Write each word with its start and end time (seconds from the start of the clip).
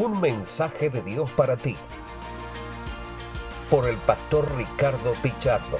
Un 0.00 0.20
mensaje 0.20 0.90
de 0.90 1.02
Dios 1.02 1.28
para 1.32 1.56
ti. 1.56 1.74
Por 3.68 3.88
el 3.88 3.96
pastor 3.96 4.48
Ricardo 4.56 5.12
Pichardo. 5.20 5.76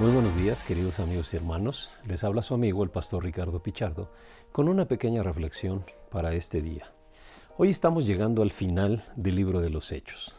Muy 0.00 0.10
buenos 0.10 0.34
días, 0.34 0.64
queridos 0.64 0.98
amigos 0.98 1.32
y 1.32 1.36
hermanos. 1.36 1.96
Les 2.08 2.24
habla 2.24 2.42
su 2.42 2.54
amigo 2.54 2.82
el 2.82 2.90
pastor 2.90 3.22
Ricardo 3.22 3.62
Pichardo 3.62 4.10
con 4.50 4.68
una 4.68 4.86
pequeña 4.86 5.22
reflexión 5.22 5.84
para 6.10 6.34
este 6.34 6.60
día. 6.60 6.90
Hoy 7.56 7.70
estamos 7.70 8.04
llegando 8.04 8.42
al 8.42 8.50
final 8.50 9.04
del 9.14 9.36
libro 9.36 9.60
de 9.60 9.70
los 9.70 9.92
Hechos. 9.92 10.34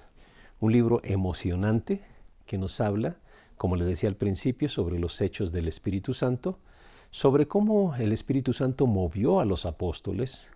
Un 0.59 0.73
libro 0.73 1.00
emocionante 1.02 2.04
que 2.46 2.57
nos 2.57 2.82
habla, 2.82 3.20
como 3.55 3.77
le 3.77 3.86
decía 3.86 4.09
al 4.09 4.18
principio, 4.18 4.68
sobre 4.68 5.00
los 5.00 5.21
hechos 5.21 5.54
del 5.54 5.70
Espíritu 5.70 6.14
Santo, 6.14 6.59
sobre 7.09 7.48
cómo 7.48 7.96
el 7.96 8.12
Espíritu 8.12 8.52
Santo 8.52 8.86
movió 8.86 9.39
a 9.39 9.46
los 9.46 9.66
apóstoles, 9.66 10.49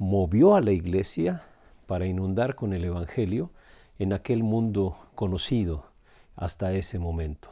movió 0.00 0.54
a 0.54 0.62
la 0.62 0.72
iglesia 0.72 1.42
para 1.86 2.06
inundar 2.06 2.54
con 2.54 2.72
el 2.72 2.84
Evangelio 2.84 3.50
en 3.98 4.14
aquel 4.14 4.42
mundo 4.42 4.96
conocido 5.14 5.84
hasta 6.36 6.72
ese 6.72 6.98
momento. 6.98 7.50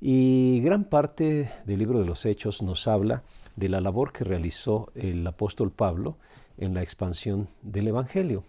Y 0.00 0.60
gran 0.64 0.82
parte 0.82 1.52
del 1.64 1.78
libro 1.78 2.00
de 2.00 2.06
los 2.06 2.26
Hechos 2.26 2.60
nos 2.60 2.88
habla 2.88 3.22
de 3.54 3.68
la 3.68 3.80
labor 3.80 4.12
que 4.12 4.24
realizó 4.24 4.90
el 4.96 5.24
apóstol 5.24 5.70
Pablo 5.70 6.16
en 6.58 6.74
la 6.74 6.82
expansión 6.82 7.48
del 7.62 7.86
Evangelio. 7.86 8.42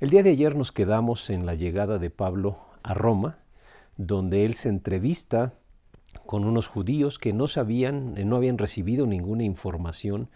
El 0.00 0.10
día 0.10 0.24
de 0.24 0.30
ayer 0.30 0.56
nos 0.56 0.72
quedamos 0.72 1.30
en 1.30 1.46
la 1.46 1.54
llegada 1.54 1.98
de 1.98 2.10
Pablo 2.10 2.58
a 2.82 2.94
Roma, 2.94 3.38
donde 3.96 4.44
él 4.44 4.54
se 4.54 4.70
entrevista 4.70 5.54
con 6.26 6.44
unos 6.44 6.66
judíos 6.66 7.20
que 7.20 7.32
no 7.32 7.46
sabían, 7.46 8.14
no 8.28 8.34
habían 8.34 8.58
recibido 8.58 9.06
ninguna 9.06 9.44
información 9.44 10.28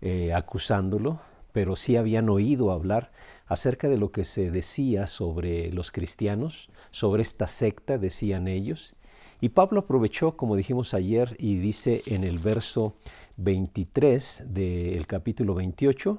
eh, 0.00 0.32
acusándolo, 0.32 1.18
pero 1.56 1.74
sí 1.74 1.96
habían 1.96 2.28
oído 2.28 2.70
hablar 2.70 3.12
acerca 3.46 3.88
de 3.88 3.96
lo 3.96 4.12
que 4.12 4.24
se 4.24 4.50
decía 4.50 5.06
sobre 5.06 5.72
los 5.72 5.90
cristianos, 5.90 6.68
sobre 6.90 7.22
esta 7.22 7.46
secta, 7.46 7.96
decían 7.96 8.46
ellos, 8.46 8.94
y 9.40 9.48
Pablo 9.48 9.80
aprovechó, 9.80 10.36
como 10.36 10.54
dijimos 10.54 10.92
ayer, 10.92 11.34
y 11.38 11.56
dice 11.56 12.02
en 12.08 12.24
el 12.24 12.40
verso 12.40 12.98
23 13.38 14.48
del 14.48 15.06
capítulo 15.06 15.54
28, 15.54 16.18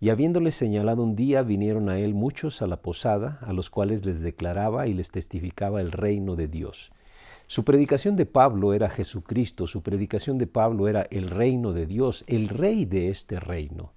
y 0.00 0.08
habiéndole 0.08 0.50
señalado 0.50 1.02
un 1.02 1.14
día, 1.14 1.42
vinieron 1.42 1.90
a 1.90 1.98
él 1.98 2.14
muchos 2.14 2.62
a 2.62 2.66
la 2.66 2.80
posada, 2.80 3.38
a 3.42 3.52
los 3.52 3.68
cuales 3.68 4.06
les 4.06 4.22
declaraba 4.22 4.86
y 4.86 4.94
les 4.94 5.10
testificaba 5.10 5.82
el 5.82 5.92
reino 5.92 6.36
de 6.36 6.48
Dios. 6.48 6.90
Su 7.48 7.66
predicación 7.66 8.16
de 8.16 8.24
Pablo 8.24 8.72
era 8.72 8.88
Jesucristo, 8.88 9.66
su 9.66 9.82
predicación 9.82 10.38
de 10.38 10.46
Pablo 10.46 10.88
era 10.88 11.02
el 11.10 11.28
reino 11.28 11.74
de 11.74 11.84
Dios, 11.84 12.24
el 12.28 12.48
rey 12.48 12.86
de 12.86 13.10
este 13.10 13.38
reino. 13.38 13.92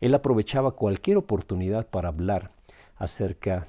Él 0.00 0.14
aprovechaba 0.14 0.72
cualquier 0.72 1.16
oportunidad 1.16 1.86
para 1.86 2.08
hablar 2.08 2.50
acerca 2.96 3.66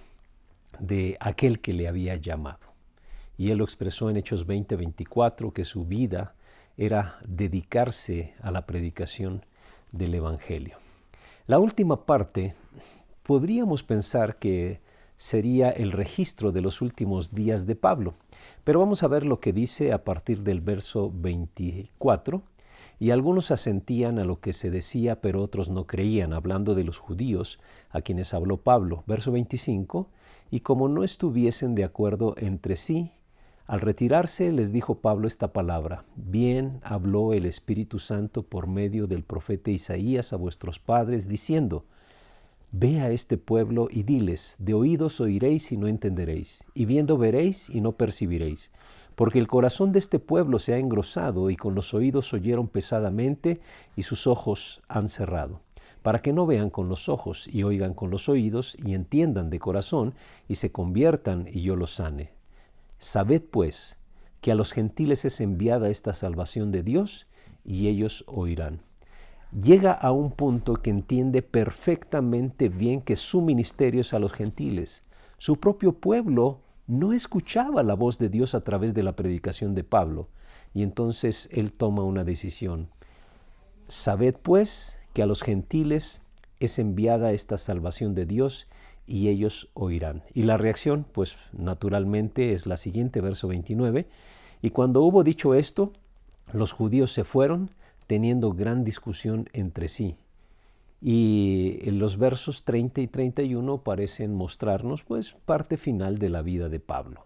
de 0.80 1.18
aquel 1.20 1.60
que 1.60 1.74
le 1.74 1.88
había 1.88 2.16
llamado 2.16 2.68
y 3.38 3.52
él 3.52 3.60
lo 3.60 3.64
expresó 3.64 4.10
en 4.10 4.18
Hechos 4.18 4.48
20:24 4.48 5.54
que 5.54 5.64
su 5.64 5.86
vida 5.86 6.34
era 6.76 7.20
dedicarse 7.26 8.34
a 8.42 8.52
la 8.52 8.66
predicación 8.66 9.46
del 9.92 10.16
Evangelio. 10.16 10.78
La 11.46 11.60
última 11.60 12.06
parte 12.06 12.56
podríamos 13.24 13.84
pensar 13.84 14.38
que 14.38 14.82
sería 15.18 15.70
el 15.70 15.92
registro 15.92 16.52
de 16.52 16.62
los 16.62 16.82
últimos 16.82 17.34
días 17.34 17.66
de 17.66 17.76
Pablo, 17.76 18.16
pero 18.64 18.80
vamos 18.80 19.02
a 19.04 19.08
ver 19.08 19.26
lo 19.26 19.40
que 19.40 19.54
dice 19.54 19.94
a 19.94 20.04
partir 20.04 20.42
del 20.42 20.62
verso 20.62 21.12
24 21.14 22.42
y 23.00 23.12
algunos 23.12 23.52
asentían 23.52 24.18
a 24.20 24.26
lo 24.26 24.40
que 24.40 24.54
se 24.54 24.72
decía, 24.72 25.22
pero 25.22 25.42
otros 25.44 25.70
no 25.70 25.86
creían, 25.86 26.34
hablando 26.34 26.74
de 26.74 26.84
los 26.84 26.98
judíos 26.98 27.60
a 27.90 28.02
quienes 28.02 28.34
habló 28.34 28.58
Pablo. 28.58 29.04
Verso 29.06 29.32
25, 29.32 30.10
y 30.50 30.62
como 30.62 30.90
no 30.90 31.04
estuviesen 31.04 31.76
de 31.76 31.84
acuerdo 31.84 32.34
entre 32.38 32.76
sí, 32.76 33.12
al 33.68 33.82
retirarse 33.82 34.52
les 34.52 34.72
dijo 34.72 35.00
Pablo 35.02 35.28
esta 35.28 35.52
palabra, 35.52 36.06
bien 36.16 36.80
habló 36.84 37.34
el 37.34 37.46
Espíritu 37.46 38.00
Santo 38.00 38.44
por 38.44 38.66
medio 38.66 39.08
del 39.08 39.24
profeta 39.24 39.72
Isaías 39.72 40.32
a 40.32 40.38
vuestros 40.38 40.80
padres, 40.80 41.28
diciendo, 41.28 41.86
Ve 42.72 43.00
a 43.02 43.12
este 43.12 43.38
pueblo 43.38 43.88
y 43.92 44.04
diles, 44.04 44.56
de 44.60 44.74
oídos 44.74 45.22
oiréis 45.22 45.72
y 45.72 45.78
no 45.78 45.88
entenderéis, 45.88 46.64
y 46.74 46.86
viendo 46.86 47.18
veréis 47.18 47.70
y 47.70 47.82
no 47.82 47.94
percibiréis, 47.94 48.72
porque 49.18 49.40
el 49.40 49.48
corazón 49.48 49.94
de 49.94 49.98
este 49.98 50.20
pueblo 50.20 50.60
se 50.60 50.76
ha 50.76 50.78
engrosado 50.78 51.50
y 51.50 51.56
con 51.56 51.74
los 51.74 51.96
oídos 51.96 52.36
oyeron 52.36 52.68
pesadamente 52.68 53.60
y 53.96 54.04
sus 54.04 54.28
ojos 54.28 54.84
han 54.90 55.10
cerrado, 55.10 55.62
para 56.04 56.22
que 56.22 56.34
no 56.34 56.46
vean 56.46 56.70
con 56.70 56.88
los 56.88 57.10
ojos 57.10 57.50
y 57.52 57.64
oigan 57.64 57.96
con 57.96 58.12
los 58.12 58.30
oídos 58.30 58.78
y 58.86 58.94
entiendan 58.94 59.50
de 59.50 59.58
corazón 59.58 60.14
y 60.48 60.54
se 60.54 60.72
conviertan 60.72 61.48
y 61.52 61.64
yo 61.64 61.76
los 61.76 61.96
sane. 61.96 62.30
Sabed 63.00 63.42
pues 63.42 63.98
que 64.40 64.52
a 64.52 64.56
los 64.56 64.72
gentiles 64.72 65.26
es 65.26 65.42
enviada 65.42 65.90
esta 65.90 66.14
salvación 66.14 66.72
de 66.72 66.84
Dios 66.84 67.26
y 67.66 67.88
ellos 67.88 68.24
oirán. 68.28 68.84
Llega 69.52 69.94
a 69.94 70.12
un 70.12 70.30
punto 70.30 70.76
que 70.76 70.92
entiende 70.92 71.42
perfectamente 71.42 72.70
bien 72.70 73.02
que 73.02 73.16
su 73.16 73.42
ministerio 73.42 74.02
es 74.02 74.14
a 74.14 74.20
los 74.20 74.32
gentiles. 74.32 75.04
Su 75.40 75.60
propio 75.60 75.94
pueblo 75.94 76.60
no 76.88 77.14
escuchaba 77.14 77.84
la 77.84 77.94
voz 77.94 78.18
de 78.18 78.30
Dios 78.30 78.56
a 78.56 78.62
través 78.62 78.94
de 78.94 79.04
la 79.04 79.16
predicación 79.16 79.76
de 79.76 79.84
Pablo. 79.84 80.30
Y 80.74 80.84
entonces 80.84 81.50
él 81.52 81.72
toma 81.72 82.04
una 82.04 82.24
decisión. 82.24 82.90
Sabed 83.88 84.36
pues 84.42 85.00
que 85.14 85.22
a 85.22 85.26
los 85.26 85.44
gentiles 85.44 86.22
es 86.60 86.80
enviada 86.80 87.32
esta 87.34 87.58
salvación 87.58 88.16
de 88.16 88.26
Dios 88.26 88.68
y 89.06 89.30
ellos 89.30 89.70
oirán. 89.74 90.24
Y 90.34 90.44
la 90.44 90.58
reacción, 90.58 91.06
pues 91.12 91.36
naturalmente 91.54 92.54
es 92.54 92.66
la 92.66 92.78
siguiente, 92.78 93.22
verso 93.22 93.48
29. 93.48 94.08
Y 94.62 94.70
cuando 94.72 95.02
hubo 95.02 95.24
dicho 95.24 95.54
esto, 95.54 95.94
los 96.54 96.72
judíos 96.72 97.12
se 97.12 97.24
fueron 97.24 97.72
teniendo 98.08 98.54
gran 98.54 98.84
discusión 98.84 99.50
entre 99.54 99.88
sí. 99.88 100.18
Y 101.02 101.80
en 101.84 102.00
los 102.00 102.18
versos 102.18 102.64
30 102.64 103.02
y 103.02 103.08
31 103.08 103.84
parecen 103.84 104.34
mostrarnos 104.34 105.04
pues 105.04 105.36
parte 105.46 105.78
final 105.78 106.18
de 106.18 106.30
la 106.30 106.42
vida 106.42 106.70
de 106.70 106.80
Pablo. 106.80 107.26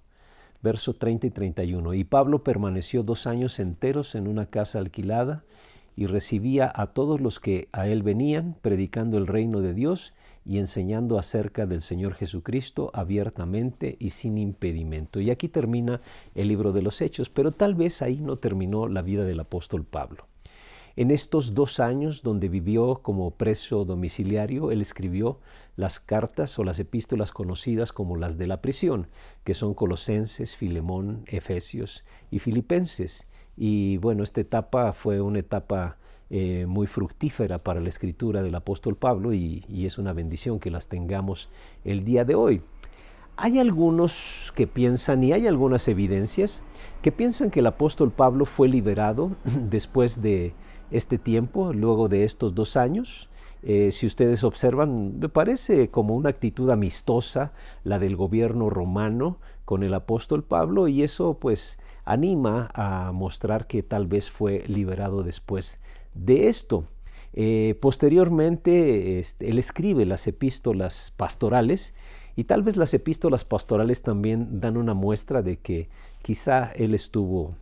Verso 0.61 0.93
30 0.93 1.27
y 1.27 1.31
31. 1.31 1.93
Y 1.93 2.03
Pablo 2.03 2.43
permaneció 2.43 3.03
dos 3.03 3.27
años 3.27 3.59
enteros 3.59 4.15
en 4.15 4.27
una 4.27 4.45
casa 4.45 4.79
alquilada 4.79 5.43
y 5.95 6.05
recibía 6.05 6.71
a 6.73 6.87
todos 6.87 7.19
los 7.21 7.39
que 7.39 7.67
a 7.71 7.87
él 7.87 8.03
venían, 8.03 8.55
predicando 8.61 9.17
el 9.17 9.27
reino 9.27 9.61
de 9.61 9.73
Dios 9.73 10.13
y 10.45 10.57
enseñando 10.57 11.19
acerca 11.19 11.65
del 11.65 11.81
Señor 11.81 12.13
Jesucristo 12.13 12.91
abiertamente 12.93 13.97
y 13.99 14.11
sin 14.11 14.37
impedimento. 14.37 15.19
Y 15.19 15.29
aquí 15.29 15.47
termina 15.47 16.01
el 16.35 16.47
libro 16.47 16.71
de 16.71 16.81
los 16.81 17.01
Hechos, 17.01 17.29
pero 17.29 17.51
tal 17.51 17.75
vez 17.75 18.01
ahí 18.01 18.19
no 18.21 18.37
terminó 18.37 18.87
la 18.87 19.01
vida 19.01 19.25
del 19.25 19.39
apóstol 19.39 19.83
Pablo. 19.83 20.30
En 20.96 21.09
estos 21.09 21.53
dos 21.53 21.79
años 21.79 22.22
donde 22.22 22.50
vivió 22.50 23.00
como 23.02 23.31
preso 23.31 23.85
domiciliario, 23.85 24.72
él 24.72 24.81
escribió 24.81 25.40
las 25.75 26.00
cartas 26.00 26.59
o 26.59 26.63
las 26.63 26.79
epístolas 26.79 27.31
conocidas 27.31 27.94
como 27.94 28.18
las 28.18 28.38
de 28.38 28.47
la 28.47 28.62
prisión, 28.62 29.07
que 29.44 29.53
son 29.53 29.74
Colosenses, 29.74 30.56
Filemón, 30.56 31.24
Efesios 31.28 32.03
y 32.29 32.40
Filipenses. 32.40 33.28
Y 33.56 33.97
bueno, 33.97 34.24
esta 34.24 34.41
etapa 34.41 34.91
fue 34.94 35.22
una 35.22 35.40
etapa 35.40 35.97
eh, 36.29 36.66
muy 36.68 36.88
fructífera 36.88 37.58
para 37.58 37.79
la 37.79 37.90
escritura 37.90 38.41
del 38.41 38.56
apóstol 38.56 38.96
Pablo 38.96 39.34
y, 39.34 39.66
y 39.69 39.85
es 39.85 39.97
una 39.97 40.13
bendición 40.13 40.59
que 40.59 40.72
las 40.72 40.88
tengamos 40.88 41.50
el 41.85 42.03
día 42.03 42.25
de 42.25 42.35
hoy. 42.35 42.62
Hay 43.44 43.57
algunos 43.57 44.53
que 44.53 44.68
piensan, 44.68 45.24
y 45.24 45.34
hay 45.34 45.47
algunas 45.47 45.88
evidencias, 45.88 46.62
que 47.02 47.12
piensan 47.12 47.50
que 47.50 47.62
el 47.62 47.66
apóstol 47.66 48.12
Pablo 48.12 48.46
fue 48.46 48.68
liberado 48.68 49.31
después 49.72 50.22
de 50.22 50.53
este 50.91 51.18
tiempo, 51.18 51.74
luego 51.74 52.07
de 52.07 52.24
estos 52.24 52.53
dos 52.53 52.78
años. 52.78 53.29
Eh, 53.64 53.91
si 53.91 54.05
ustedes 54.05 54.43
observan, 54.43 55.17
me 55.17 55.28
parece 55.28 55.90
como 55.90 56.16
una 56.16 56.29
actitud 56.29 56.70
amistosa 56.70 57.52
la 57.84 57.97
del 57.97 58.16
gobierno 58.16 58.70
romano 58.70 59.40
con 59.66 59.82
el 59.82 59.96
apóstol 59.96 60.44
Pablo 60.44 60.87
y 60.87 61.02
eso 61.02 61.40
pues 61.40 61.79
anima 62.05 62.70
a 62.76 63.11
mostrar 63.11 63.66
que 63.66 63.82
tal 63.82 64.05
vez 64.05 64.29
fue 64.29 64.66
liberado 64.67 65.23
después 65.23 65.79
de 66.14 66.47
esto. 66.47 66.85
Eh, 67.34 67.76
posteriormente, 67.82 69.20
este, 69.20 69.49
él 69.49 69.58
escribe 69.58 70.05
las 70.05 70.28
epístolas 70.28 71.11
pastorales 71.17 71.96
y 72.35 72.45
tal 72.45 72.63
vez 72.63 72.78
las 72.78 72.93
epístolas 72.93 73.45
pastorales 73.45 74.01
también 74.01 74.59
dan 74.59 74.78
una 74.78 74.93
muestra 74.93 75.41
de 75.41 75.57
que 75.57 75.89
quizá 76.22 76.72
él 76.72 76.93
estuvo 76.93 77.55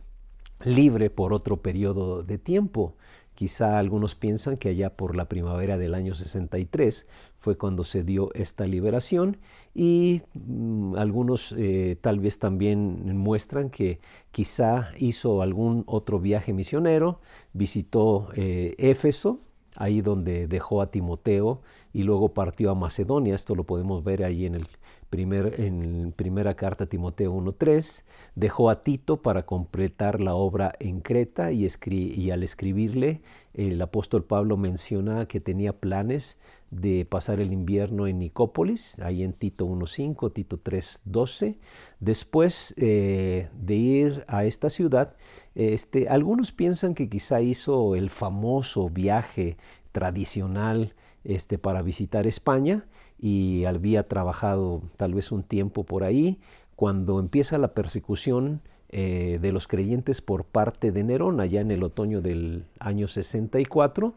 libre 0.64 1.10
por 1.10 1.32
otro 1.32 1.58
periodo 1.58 2.22
de 2.22 2.38
tiempo. 2.38 2.94
Quizá 3.34 3.78
algunos 3.78 4.14
piensan 4.14 4.58
que 4.58 4.68
allá 4.68 4.90
por 4.90 5.16
la 5.16 5.26
primavera 5.26 5.78
del 5.78 5.94
año 5.94 6.14
63 6.14 7.06
fue 7.38 7.56
cuando 7.56 7.84
se 7.84 8.04
dio 8.04 8.34
esta 8.34 8.66
liberación 8.66 9.38
y 9.74 10.20
mm, 10.34 10.96
algunos 10.96 11.54
eh, 11.56 11.96
tal 12.02 12.20
vez 12.20 12.38
también 12.38 13.16
muestran 13.16 13.70
que 13.70 14.00
quizá 14.30 14.90
hizo 14.98 15.40
algún 15.40 15.84
otro 15.86 16.20
viaje 16.20 16.52
misionero, 16.52 17.20
visitó 17.54 18.28
eh, 18.34 18.74
Éfeso, 18.76 19.40
ahí 19.76 20.00
donde 20.00 20.46
dejó 20.46 20.82
a 20.82 20.90
Timoteo 20.90 21.60
y 21.92 22.02
luego 22.02 22.34
partió 22.34 22.70
a 22.70 22.74
Macedonia. 22.74 23.34
Esto 23.34 23.54
lo 23.54 23.64
podemos 23.64 24.04
ver 24.04 24.24
ahí 24.24 24.46
en 24.46 24.54
el 24.54 24.66
primer, 25.10 25.60
en 25.60 26.12
primera 26.16 26.54
carta 26.54 26.86
Timoteo 26.86 27.34
1.3. 27.34 28.04
Dejó 28.34 28.70
a 28.70 28.82
Tito 28.82 29.22
para 29.22 29.44
completar 29.44 30.20
la 30.20 30.34
obra 30.34 30.72
en 30.78 31.00
Creta 31.00 31.52
y, 31.52 31.68
y 31.86 32.30
al 32.30 32.42
escribirle 32.42 33.22
el 33.54 33.82
apóstol 33.82 34.24
Pablo 34.24 34.56
menciona 34.56 35.26
que 35.26 35.40
tenía 35.40 35.72
planes 35.72 36.38
de 36.70 37.04
pasar 37.04 37.40
el 37.40 37.52
invierno 37.52 38.06
en 38.06 38.20
Nicópolis, 38.20 39.00
ahí 39.00 39.22
en 39.22 39.32
Tito 39.32 39.66
1.5, 39.66 40.32
Tito 40.32 40.62
3.12. 40.62 41.56
Después 41.98 42.74
eh, 42.76 43.48
de 43.54 43.74
ir 43.74 44.24
a 44.28 44.44
esta 44.44 44.70
ciudad, 44.70 45.16
este, 45.54 46.08
algunos 46.08 46.52
piensan 46.52 46.94
que 46.94 47.08
quizá 47.08 47.40
hizo 47.40 47.96
el 47.96 48.08
famoso 48.08 48.88
viaje 48.88 49.56
tradicional 49.92 50.94
este, 51.24 51.58
para 51.58 51.82
visitar 51.82 52.26
España 52.26 52.86
y 53.18 53.64
había 53.64 54.06
trabajado 54.06 54.82
tal 54.96 55.14
vez 55.14 55.32
un 55.32 55.42
tiempo 55.42 55.84
por 55.84 56.04
ahí. 56.04 56.38
Cuando 56.76 57.18
empieza 57.18 57.58
la 57.58 57.74
persecución 57.74 58.62
eh, 58.88 59.38
de 59.40 59.52
los 59.52 59.66
creyentes 59.66 60.20
por 60.20 60.44
parte 60.44 60.92
de 60.92 61.04
Nerón, 61.04 61.40
allá 61.40 61.60
en 61.60 61.70
el 61.70 61.82
otoño 61.82 62.22
del 62.22 62.64
año 62.78 63.06
64, 63.06 64.14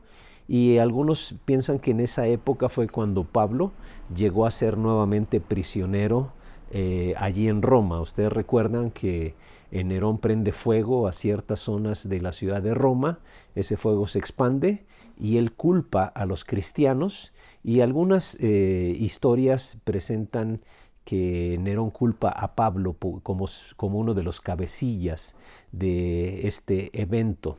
y 0.47 0.77
algunos 0.77 1.35
piensan 1.45 1.79
que 1.79 1.91
en 1.91 1.99
esa 1.99 2.27
época 2.27 2.69
fue 2.69 2.87
cuando 2.87 3.23
Pablo 3.23 3.71
llegó 4.15 4.45
a 4.45 4.51
ser 4.51 4.77
nuevamente 4.77 5.39
prisionero 5.39 6.31
eh, 6.71 7.13
allí 7.17 7.47
en 7.47 7.61
Roma. 7.61 8.01
Ustedes 8.01 8.31
recuerdan 8.31 8.91
que 8.91 9.35
Nerón 9.71 10.19
prende 10.19 10.51
fuego 10.51 11.07
a 11.07 11.13
ciertas 11.13 11.61
zonas 11.61 12.07
de 12.07 12.21
la 12.21 12.31
ciudad 12.31 12.61
de 12.61 12.75
Roma, 12.75 13.19
ese 13.55 13.75
fuego 13.75 14.05
se 14.05 14.19
expande 14.19 14.85
y 15.19 15.37
él 15.37 15.53
culpa 15.53 16.05
a 16.05 16.25
los 16.25 16.43
cristianos 16.43 17.33
y 17.63 17.81
algunas 17.81 18.37
eh, 18.39 18.95
historias 18.99 19.77
presentan 19.83 20.61
que 21.05 21.57
Nerón 21.59 21.89
culpa 21.89 22.29
a 22.29 22.55
Pablo 22.55 22.95
como, 23.23 23.45
como 23.75 23.99
uno 23.99 24.13
de 24.13 24.23
los 24.23 24.39
cabecillas 24.41 25.35
de 25.71 26.47
este 26.47 26.91
evento. 26.99 27.57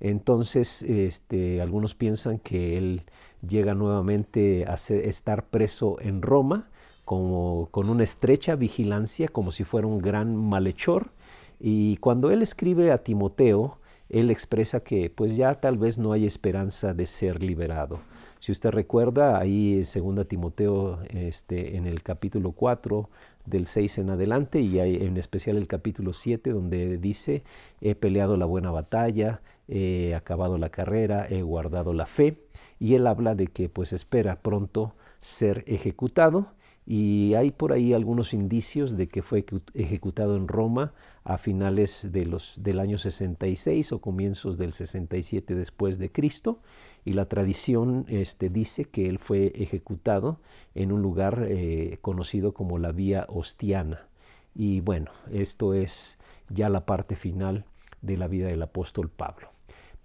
Entonces, 0.00 0.82
este, 0.82 1.60
algunos 1.60 1.94
piensan 1.94 2.38
que 2.38 2.76
él 2.76 3.02
llega 3.46 3.74
nuevamente 3.74 4.64
a 4.66 4.74
estar 4.74 5.46
preso 5.46 5.96
en 6.00 6.22
Roma 6.22 6.68
como, 7.04 7.68
con 7.70 7.88
una 7.88 8.02
estrecha 8.02 8.56
vigilancia, 8.56 9.28
como 9.28 9.52
si 9.52 9.64
fuera 9.64 9.86
un 9.86 9.98
gran 9.98 10.36
malhechor. 10.36 11.10
Y 11.58 11.96
cuando 11.98 12.30
él 12.30 12.42
escribe 12.42 12.92
a 12.92 12.98
Timoteo, 12.98 13.78
él 14.08 14.30
expresa 14.30 14.80
que 14.80 15.10
pues 15.10 15.36
ya 15.36 15.54
tal 15.54 15.78
vez 15.78 15.98
no 15.98 16.12
hay 16.12 16.26
esperanza 16.26 16.94
de 16.94 17.06
ser 17.06 17.42
liberado. 17.42 18.00
Si 18.40 18.52
usted 18.52 18.70
recuerda, 18.70 19.38
ahí 19.38 19.82
en 19.94 20.16
2 20.16 20.28
Timoteo, 20.28 21.00
este, 21.08 21.76
en 21.76 21.86
el 21.86 22.02
capítulo 22.02 22.52
4, 22.52 23.08
del 23.46 23.66
6 23.66 23.98
en 23.98 24.10
adelante, 24.10 24.60
y 24.60 24.78
hay 24.78 24.96
en 24.96 25.16
especial 25.16 25.56
el 25.56 25.66
capítulo 25.66 26.12
7, 26.12 26.50
donde 26.50 26.98
dice, 26.98 27.44
he 27.80 27.94
peleado 27.94 28.36
la 28.36 28.44
buena 28.44 28.70
batalla, 28.70 29.40
he 29.68 30.14
acabado 30.14 30.58
la 30.58 30.70
carrera, 30.70 31.26
he 31.28 31.42
guardado 31.42 31.92
la 31.92 32.06
fe, 32.06 32.46
y 32.78 32.94
él 32.94 33.06
habla 33.06 33.34
de 33.34 33.46
que 33.48 33.68
pues 33.68 33.92
espera 33.92 34.40
pronto 34.40 34.94
ser 35.20 35.64
ejecutado 35.66 36.52
y 36.86 37.34
hay 37.34 37.50
por 37.50 37.72
ahí 37.72 37.92
algunos 37.92 38.32
indicios 38.32 38.96
de 38.96 39.08
que 39.08 39.22
fue 39.22 39.44
ejecutado 39.74 40.36
en 40.36 40.46
Roma 40.46 40.92
a 41.24 41.36
finales 41.36 42.08
del 42.12 42.78
año 42.78 42.96
66 42.96 43.90
o 43.90 44.00
comienzos 44.00 44.56
del 44.56 44.72
67 44.72 45.56
después 45.56 45.98
de 45.98 46.12
Cristo 46.12 46.60
y 47.04 47.14
la 47.14 47.26
tradición 47.26 48.06
este, 48.08 48.50
dice 48.50 48.84
que 48.84 49.06
él 49.06 49.18
fue 49.18 49.52
ejecutado 49.56 50.38
en 50.76 50.92
un 50.92 51.02
lugar 51.02 51.46
eh, 51.48 51.98
conocido 52.02 52.54
como 52.54 52.78
la 52.78 52.92
Vía 52.92 53.26
Ostiana. 53.28 54.06
Y 54.54 54.80
bueno, 54.80 55.10
esto 55.32 55.74
es 55.74 56.18
ya 56.48 56.68
la 56.68 56.86
parte 56.86 57.16
final 57.16 57.64
de 58.00 58.16
la 58.16 58.28
vida 58.28 58.46
del 58.46 58.62
apóstol 58.62 59.10
Pablo. 59.10 59.55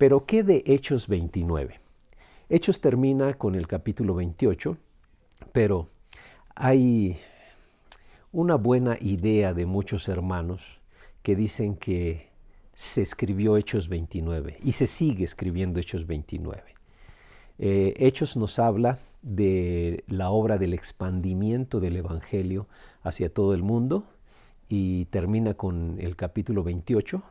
Pero 0.01 0.25
¿qué 0.25 0.41
de 0.41 0.63
Hechos 0.65 1.07
29? 1.07 1.79
Hechos 2.49 2.81
termina 2.81 3.35
con 3.35 3.53
el 3.53 3.67
capítulo 3.67 4.15
28, 4.15 4.75
pero 5.51 5.89
hay 6.55 7.17
una 8.31 8.55
buena 8.55 8.97
idea 8.99 9.53
de 9.53 9.67
muchos 9.67 10.09
hermanos 10.09 10.81
que 11.21 11.35
dicen 11.35 11.75
que 11.75 12.31
se 12.73 13.03
escribió 13.03 13.57
Hechos 13.57 13.89
29 13.89 14.57
y 14.63 14.71
se 14.71 14.87
sigue 14.87 15.23
escribiendo 15.23 15.79
Hechos 15.79 16.07
29. 16.07 16.63
Eh, 17.59 17.93
Hechos 17.97 18.35
nos 18.37 18.57
habla 18.57 18.97
de 19.21 20.03
la 20.07 20.31
obra 20.31 20.57
del 20.57 20.73
expandimiento 20.73 21.79
del 21.79 21.97
Evangelio 21.97 22.65
hacia 23.03 23.31
todo 23.31 23.53
el 23.53 23.61
mundo 23.61 24.07
y 24.67 25.05
termina 25.05 25.53
con 25.53 25.99
el 25.99 26.15
capítulo 26.15 26.63
28, 26.63 27.21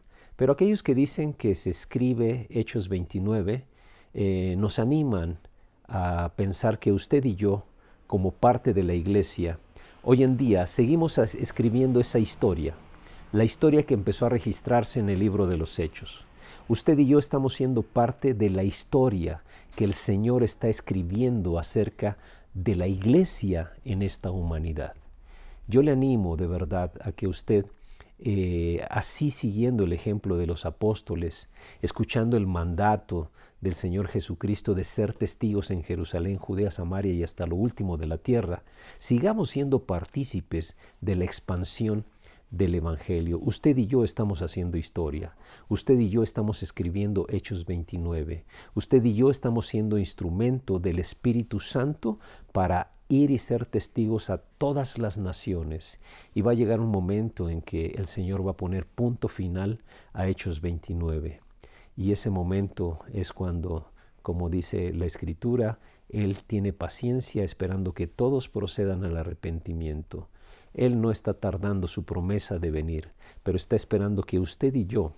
pero 0.41 0.55
aquellos 0.55 0.83
que 0.83 0.95
dicen 0.95 1.35
que 1.35 1.55
se 1.55 1.69
escribe 1.69 2.47
Hechos 2.49 2.89
29 2.89 3.67
eh, 4.15 4.55
nos 4.57 4.79
animan 4.79 5.39
a 5.87 6.33
pensar 6.35 6.79
que 6.79 6.93
usted 6.93 7.23
y 7.27 7.35
yo 7.35 7.67
como 8.07 8.31
parte 8.31 8.73
de 8.73 8.83
la 8.83 8.95
iglesia, 8.95 9.59
hoy 10.03 10.23
en 10.23 10.39
día 10.39 10.67
seguimos 10.67 11.19
escribiendo 11.19 12.01
esa 12.01 12.19
historia, 12.19 12.75
la 13.33 13.45
historia 13.45 13.83
que 13.83 13.93
empezó 13.93 14.25
a 14.25 14.31
registrarse 14.31 14.99
en 14.99 15.11
el 15.11 15.19
libro 15.19 15.47
de 15.47 15.59
los 15.59 15.79
Hechos. 15.79 16.25
Usted 16.69 16.99
y 16.99 17.07
yo 17.07 17.19
estamos 17.19 17.53
siendo 17.53 17.83
parte 17.83 18.33
de 18.33 18.49
la 18.49 18.63
historia 18.63 19.43
que 19.77 19.85
el 19.85 19.93
Señor 19.93 20.43
está 20.43 20.69
escribiendo 20.69 21.59
acerca 21.59 22.17
de 22.55 22.77
la 22.77 22.87
iglesia 22.87 23.75
en 23.85 24.01
esta 24.01 24.31
humanidad. 24.31 24.95
Yo 25.69 25.83
le 25.83 25.93
animo 25.93 26.39
de 26.39 26.47
verdad 26.47 26.93
a 27.03 27.13
que 27.13 27.29
usted, 27.29 27.67
eh, 28.23 28.85
así 28.91 29.31
siguiendo 29.31 29.85
el 29.85 29.93
ejemplo 29.93 30.37
de 30.37 30.47
los 30.47 30.67
apóstoles, 30.67 31.49
escuchando 31.81 32.37
el 32.37 32.47
mandato 32.47 33.31
del 33.61 33.75
Señor 33.75 34.09
Jesucristo 34.09 34.75
de 34.75 34.85
ser 34.85 35.15
testigos 35.15 35.71
en 35.71 35.83
Jerusalén, 35.83 36.37
Judea, 36.37 36.71
Samaria 36.71 37.13
y 37.13 37.23
hasta 37.23 37.47
lo 37.47 37.57
último 37.57 37.97
de 37.97 38.07
la 38.07 38.19
tierra, 38.19 38.63
sigamos 38.99 39.51
siendo 39.51 39.85
partícipes 39.85 40.77
de 41.01 41.17
la 41.17 41.25
expansión 41.25 42.05
del 42.51 42.75
Evangelio. 42.75 43.39
Usted 43.43 43.77
y 43.77 43.87
yo 43.87 44.05
estamos 44.05 44.43
haciendo 44.43 44.77
historia. 44.77 45.35
Usted 45.69 45.99
y 45.99 46.11
yo 46.11 46.23
estamos 46.23 46.63
escribiendo 46.63 47.27
Hechos 47.29 47.65
29. 47.65 48.45
Usted 48.75 49.05
y 49.05 49.15
yo 49.15 49.31
estamos 49.31 49.67
siendo 49.67 49.99
instrumento 49.99 50.79
del 50.79 50.99
Espíritu 50.99 51.61
Santo 51.61 52.19
para 52.53 52.93
ir 53.11 53.31
y 53.33 53.39
ser 53.39 53.67
testigos 53.67 54.31
a 54.31 54.39
todas 54.39 54.97
las 54.97 55.19
naciones. 55.19 56.01
Y 56.33 56.41
va 56.41 56.53
a 56.53 56.55
llegar 56.55 56.81
un 56.81 56.91
momento 56.91 57.51
en 57.51 57.61
que 57.61 57.87
el 57.99 58.07
Señor 58.07 58.47
va 58.47 58.53
a 58.53 58.57
poner 58.57 58.87
punto 58.87 59.29
final 59.29 59.83
a 60.13 60.29
Hechos 60.29 60.61
29. 60.61 61.41
Y 61.97 62.13
ese 62.13 62.31
momento 62.31 63.01
es 63.13 63.33
cuando, 63.33 63.91
como 64.23 64.49
dice 64.49 64.95
la 64.95 65.07
Escritura, 65.07 65.81
Él 66.09 66.39
tiene 66.47 66.73
paciencia 66.73 67.45
esperando 67.45 67.93
que 67.93 68.07
todos 68.07 68.49
procedan 68.49 69.05
al 69.05 69.17
arrepentimiento. 69.17 70.29
Él 70.73 71.01
no 71.01 71.11
está 71.11 71.35
tardando 71.35 71.89
su 71.89 72.05
promesa 72.05 72.59
de 72.61 72.71
venir, 72.71 73.11
pero 73.43 73.57
está 73.57 73.75
esperando 73.75 74.23
que 74.23 74.39
usted 74.39 74.73
y 74.75 74.87
yo 74.87 75.15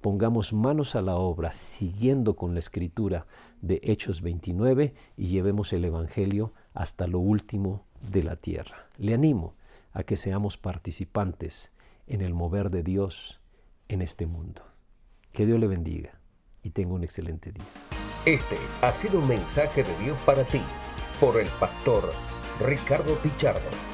pongamos 0.00 0.52
manos 0.52 0.96
a 0.96 1.02
la 1.02 1.16
obra 1.16 1.50
siguiendo 1.52 2.36
con 2.36 2.52
la 2.52 2.60
escritura 2.60 3.26
de 3.62 3.80
Hechos 3.82 4.20
29 4.20 4.92
y 5.16 5.28
llevemos 5.28 5.72
el 5.72 5.84
Evangelio 5.84 6.52
hasta 6.74 7.06
lo 7.06 7.20
último 7.20 7.86
de 8.00 8.22
la 8.22 8.36
tierra. 8.36 8.88
Le 8.98 9.14
animo 9.14 9.54
a 9.92 10.02
que 10.02 10.16
seamos 10.16 10.58
participantes 10.58 11.72
en 12.06 12.20
el 12.20 12.34
mover 12.34 12.70
de 12.70 12.82
Dios 12.82 13.40
en 13.88 14.02
este 14.02 14.26
mundo. 14.26 14.62
Que 15.32 15.46
Dios 15.46 15.58
le 15.58 15.68
bendiga 15.68 16.20
y 16.62 16.70
tenga 16.70 16.94
un 16.94 17.04
excelente 17.04 17.52
día. 17.52 17.64
Este 18.26 18.56
ha 18.82 18.92
sido 18.92 19.18
un 19.18 19.28
mensaje 19.28 19.82
de 19.82 19.98
Dios 19.98 20.20
para 20.22 20.44
ti 20.46 20.60
por 21.20 21.38
el 21.40 21.48
pastor 21.60 22.10
Ricardo 22.60 23.16
Pichardo. 23.18 23.93